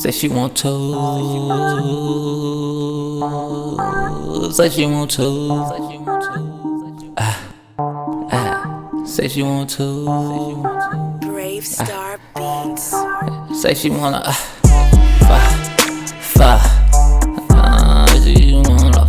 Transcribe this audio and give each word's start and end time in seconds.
Say 0.00 0.12
she 0.12 0.28
want 0.28 0.56
to. 0.56 0.70
Say 4.50 4.70
she 4.70 4.86
want 4.86 5.10
to. 5.10 5.50
Ah, 7.18 7.52
ah. 8.32 9.04
Say 9.04 9.28
she 9.28 9.42
want 9.42 9.68
to. 9.76 10.06
Brave 11.20 11.66
Star 11.66 12.18
Beats. 12.34 12.94
Say 13.60 13.74
she 13.74 13.90
wanna. 13.90 14.22
Uh, 14.24 14.32
fa, 15.28 15.40
fa. 16.18 16.60
Uh, 17.50 18.06
she 18.24 18.54
wanna. 18.54 19.04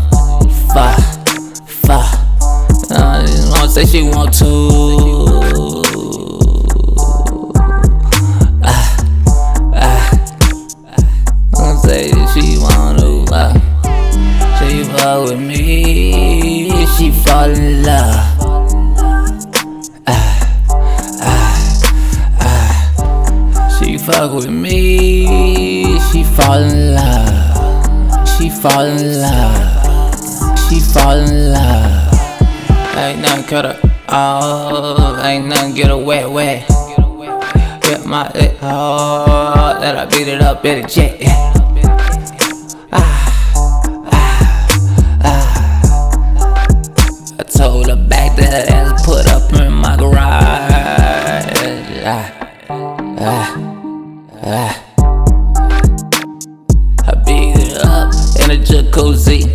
Fa, 0.73 0.97
fa. 1.65 1.99
She 3.27 3.49
wanna 3.49 3.69
say 3.69 3.85
she 3.85 4.01
want 4.03 4.33
to. 4.39 5.20
With 15.21 15.39
me, 15.39 16.71
she 16.97 17.11
fall 17.11 17.51
in 17.51 17.83
love. 17.83 18.37
Ah, 20.07 20.65
ah, 21.21 21.57
ah. 22.39 23.77
She 23.77 23.99
fuck 23.99 24.33
with 24.33 24.49
me, 24.49 25.99
she 26.09 26.23
fall 26.23 26.63
in 26.63 26.95
love. 26.95 28.27
She 28.29 28.49
fall 28.49 28.85
in 28.85 29.21
love. 29.21 30.59
She 30.67 30.79
fall 30.79 31.19
in 31.19 31.53
love. 31.53 32.13
Ain't 32.97 33.21
nothing 33.21 33.45
cut 33.45 33.65
her 33.65 33.91
off, 34.09 35.23
ain't 35.23 35.45
nothing 35.45 35.75
get 35.75 35.89
her 35.89 35.97
wet, 35.97 36.31
wet. 36.31 36.67
Get 37.83 38.05
my 38.07 38.27
it 38.33 38.57
hard, 38.57 39.83
that 39.83 39.95
I 39.97 40.05
beat 40.05 40.27
it 40.27 40.41
up 40.41 40.65
in 40.65 40.83
a 40.83 40.87
jet. 40.87 41.21
yeah. 41.21 41.41
That 48.51 48.69
ass 48.69 49.05
put 49.05 49.25
up 49.27 49.53
in 49.53 49.71
my 49.71 49.95
garage. 49.95 50.27
Ah, 52.03 52.27
ah, 53.17 53.47
ah. 54.43 54.73
I 57.07 57.13
beat 57.23 57.55
it 57.55 57.77
up 57.85 58.11
in 58.41 58.51
a 58.51 58.59
jacuzzi. 58.59 59.47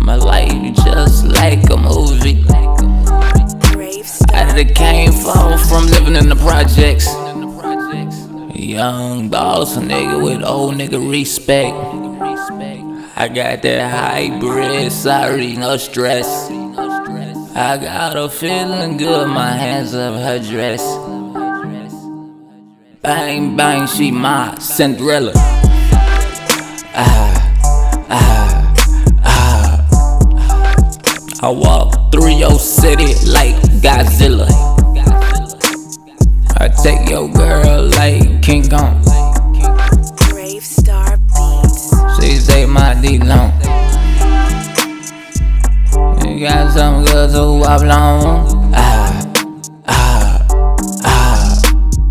My 0.00 0.14
life 0.14 0.74
just 0.76 1.26
like 1.26 1.68
a 1.68 1.76
movie. 1.76 2.42
Star 4.02 4.32
I 4.32 4.56
done 4.56 4.74
came 4.74 5.12
from 5.12 5.58
from 5.68 5.86
living 5.88 6.16
in 6.16 6.30
the 6.30 6.36
projects. 6.36 7.06
Young 8.58 9.28
boss, 9.28 9.76
a 9.76 9.80
nigga 9.80 10.24
with 10.24 10.42
old 10.42 10.76
nigga 10.76 10.98
respect. 11.10 11.76
I 13.14 13.28
got 13.28 13.60
that 13.62 13.90
hybrid, 13.90 14.90
sorry, 14.90 15.54
no 15.56 15.76
stress. 15.76 16.57
I 17.60 17.76
got 17.76 18.14
her 18.14 18.28
feeling 18.28 18.96
good, 18.98 19.26
my 19.26 19.50
hands 19.50 19.92
up 19.92 20.14
her 20.14 20.38
dress. 20.38 20.80
Bang, 23.02 23.56
bang, 23.56 23.88
she 23.88 24.12
my 24.12 24.56
Cinderella. 24.60 25.32
Ah, 26.94 27.34
ah, 28.10 28.74
ah. 29.24 29.84
I 31.42 31.50
walk 31.50 32.12
through 32.12 32.30
your 32.30 32.60
city 32.60 33.16
like 33.28 33.56
Godzilla. 33.82 34.46
I 36.58 36.68
take 36.68 37.10
your 37.10 37.28
girl 37.28 37.88
like 37.88 38.40
King 38.40 38.68
Kong. 38.68 39.02
Brave 40.30 40.62
Star 40.62 41.16
Beats. 41.16 41.90
She 42.20 42.36
say 42.36 42.66
my 42.66 42.94
D 43.02 43.18
some 46.78 47.02
good 47.02 47.30
to 47.32 47.58
wop 47.58 47.80
long. 47.82 48.72
Ah, 48.72 49.32
ah, 49.88 50.46
ah, 51.04 51.62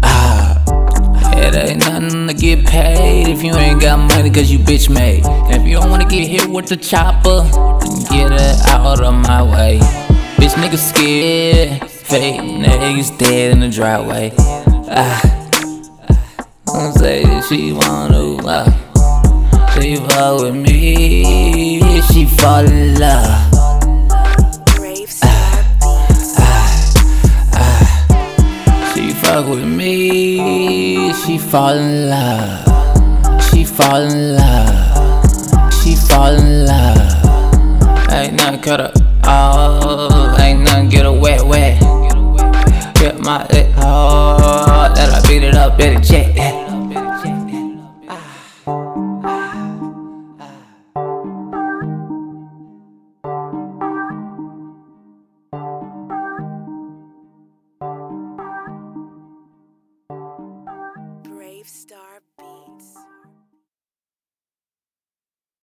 ah. 0.04 1.38
It 1.38 1.56
ain't 1.56 1.80
nothing 1.80 2.28
to 2.28 2.34
get 2.34 2.66
paid 2.66 3.30
if 3.30 3.42
you 3.44 3.54
ain't 3.56 3.80
got 3.80 3.98
money 3.98 4.30
cause 4.30 4.52
you 4.52 4.60
bitch 4.60 4.90
made. 4.94 5.24
If 5.56 5.66
you 5.66 5.78
don't 5.78 5.90
wanna 5.90 6.04
get 6.04 6.28
hit 6.28 6.50
with 6.50 6.68
the 6.68 6.76
chopper, 6.76 7.44
then 7.80 8.04
get 8.12 8.34
it 8.34 8.58
out 8.68 9.02
of 9.02 9.14
my 9.14 9.42
way. 9.42 9.80
Bitch 10.36 10.56
niggas 10.62 10.84
scared, 10.90 11.90
fake 11.90 12.42
niggas 12.42 13.18
dead 13.18 13.54
in 13.54 13.62
the 13.62 13.70
driveway. 13.70 14.34
Ah, 14.90 15.22
don't 16.66 16.92
say 16.92 17.24
that 17.24 17.46
she 17.46 17.72
wanna. 17.72 18.36
Uh, 18.46 18.70
she 19.80 19.96
fuck 19.96 20.42
with 20.42 20.56
me, 20.56 22.02
she 22.12 22.26
fall 22.26 22.66
in 22.66 22.96
love. 22.96 22.97
Fuck 29.42 29.50
with 29.52 29.66
me, 29.66 31.14
she 31.14 31.38
fall 31.38 31.78
in 31.78 32.10
love. 32.10 33.44
She 33.44 33.66
fall 33.66 34.02
in 34.02 34.36
love. 34.36 35.74
She 35.74 35.96
fall 35.96 36.34
in 36.34 36.66
love. 36.66 38.12
Ain't 38.12 38.34
nothing 38.34 38.62
cut 38.62 38.80
her 38.80 38.94
off, 39.26 40.40
ain't 40.40 40.62
nothing 40.62 40.90
get 40.90 41.06
her 41.06 41.14
wet, 41.14 41.46
wet. 41.46 41.80
Get 42.96 43.20
my 43.20 43.46
it 43.52 43.72
hard, 43.74 44.96
that 44.96 45.14
I 45.14 45.28
beat 45.28 45.44
it 45.44 45.54
up 45.54 45.80
a 45.80 46.00
jet. 46.02 46.67